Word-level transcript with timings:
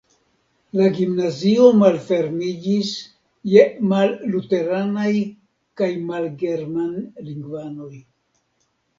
La 0.77 0.85
gimnazio 0.93 1.65
malfermiĝis 1.81 2.93
je 3.53 3.65
malluteranaj 3.91 5.11
kaj 5.81 5.89
malgermanlingvanoj. 6.07 7.93